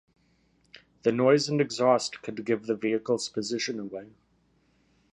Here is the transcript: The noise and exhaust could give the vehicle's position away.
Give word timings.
The 1.03 1.11
noise 1.11 1.47
and 1.47 1.61
exhaust 1.61 2.23
could 2.23 2.43
give 2.43 2.65
the 2.65 2.73
vehicle's 2.75 3.29
position 3.29 3.79
away. 3.79 4.09